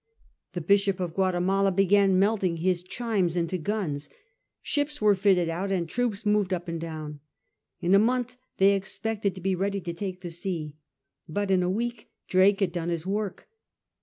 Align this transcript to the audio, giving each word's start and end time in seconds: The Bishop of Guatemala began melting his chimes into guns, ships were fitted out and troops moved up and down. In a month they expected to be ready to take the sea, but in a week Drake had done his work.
The 0.53 0.61
Bishop 0.61 0.99
of 0.99 1.13
Guatemala 1.13 1.71
began 1.71 2.17
melting 2.17 2.57
his 2.57 2.81
chimes 2.81 3.37
into 3.37 3.59
guns, 3.59 4.09
ships 4.63 4.99
were 4.99 5.13
fitted 5.13 5.47
out 5.47 5.71
and 5.71 5.87
troops 5.87 6.25
moved 6.25 6.55
up 6.55 6.67
and 6.67 6.81
down. 6.81 7.19
In 7.81 7.93
a 7.93 7.99
month 7.99 8.35
they 8.57 8.73
expected 8.73 9.35
to 9.35 9.41
be 9.41 9.53
ready 9.53 9.79
to 9.81 9.93
take 9.93 10.21
the 10.21 10.31
sea, 10.31 10.73
but 11.29 11.51
in 11.51 11.61
a 11.61 11.69
week 11.69 12.09
Drake 12.27 12.61
had 12.61 12.71
done 12.71 12.89
his 12.89 13.05
work. 13.05 13.47